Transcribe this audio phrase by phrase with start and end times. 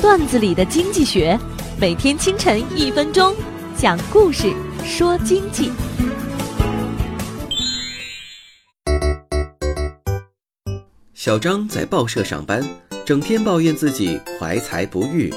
[0.00, 1.38] 段子里的经济学，
[1.78, 3.36] 每天清晨一分钟，
[3.76, 4.50] 讲故事
[4.82, 5.70] 说经济。
[11.12, 12.66] 小张在报社上班，
[13.04, 15.30] 整天抱怨自己怀才不遇。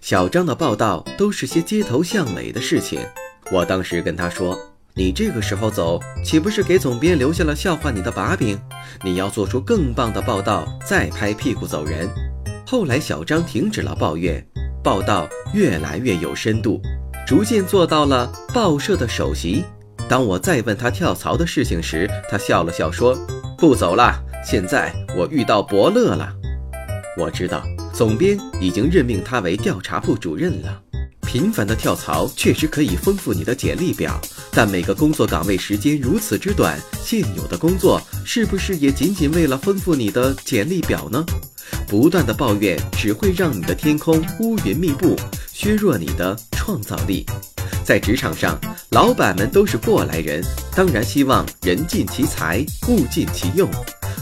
[0.00, 2.98] 小张的报道都是些街头巷尾的事情。
[3.52, 4.58] 我当时跟他说
[4.92, 8.58] ：“你这个时候走，岂不是给总编留下了笑话你的把柄？
[9.04, 12.08] 你要做出更棒的报道，再拍屁股走人。”
[12.70, 14.46] 后来，小张停止了抱怨，
[14.80, 16.80] 报道越来越有深度，
[17.26, 19.64] 逐渐做到了报社的首席。
[20.08, 23.18] 当我再问他跳槽的事情时，他笑了笑说
[23.58, 26.32] ：“不走了。”现在我遇到伯乐了，
[27.18, 27.60] 我知道
[27.92, 30.80] 总编已经任命他为调查部主任了。
[31.32, 41.24] 频繁的跳槽确实可以丰富你的简历表，但每个工作岗位时间如此之短，现有的工作是不是也仅仅为了丰富你的简历表呢？
[41.86, 45.14] 不断的抱怨只会让你的天空乌云密布，
[45.52, 47.24] 削弱你的创造力。
[47.84, 48.58] 在职场上，
[48.90, 50.42] 老板们都是过来人，
[50.74, 53.70] 当然希望人尽其才，物尽其用。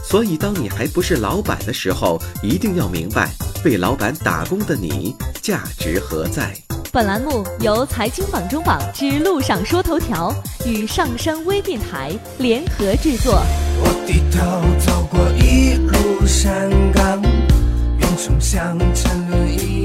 [0.05, 3.33] 所以，当你还不是老板的时候，一定要明白，
[3.65, 6.55] 为老板打工的你价值何在。
[6.91, 10.35] 本栏目由财经榜中榜之路上说头条
[10.67, 13.43] 与上山微电台联合制作。
[13.83, 14.41] 我低头
[14.79, 19.78] 走过一路山岗，云冲向沉沦已久的沧桑。